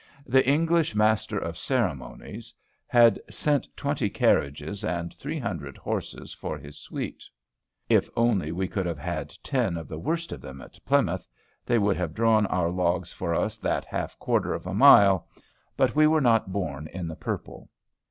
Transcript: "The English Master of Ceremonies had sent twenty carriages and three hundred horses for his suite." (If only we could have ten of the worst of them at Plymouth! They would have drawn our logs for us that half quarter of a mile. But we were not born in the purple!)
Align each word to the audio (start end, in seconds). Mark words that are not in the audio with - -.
"The 0.25 0.43
English 0.49 0.95
Master 0.95 1.37
of 1.37 1.59
Ceremonies 1.59 2.51
had 2.87 3.19
sent 3.29 3.67
twenty 3.77 4.09
carriages 4.09 4.83
and 4.83 5.13
three 5.13 5.37
hundred 5.37 5.77
horses 5.77 6.33
for 6.33 6.57
his 6.57 6.75
suite." 6.79 7.23
(If 7.87 8.09
only 8.17 8.51
we 8.51 8.67
could 8.67 8.87
have 8.87 8.99
ten 9.43 9.77
of 9.77 9.87
the 9.87 9.99
worst 9.99 10.31
of 10.31 10.41
them 10.41 10.59
at 10.59 10.83
Plymouth! 10.85 11.27
They 11.67 11.77
would 11.77 11.97
have 11.97 12.15
drawn 12.15 12.47
our 12.47 12.71
logs 12.71 13.13
for 13.13 13.35
us 13.35 13.59
that 13.59 13.85
half 13.85 14.17
quarter 14.17 14.55
of 14.55 14.65
a 14.65 14.73
mile. 14.73 15.27
But 15.77 15.95
we 15.95 16.07
were 16.07 16.19
not 16.19 16.51
born 16.51 16.87
in 16.87 17.07
the 17.07 17.15
purple!) 17.15 17.69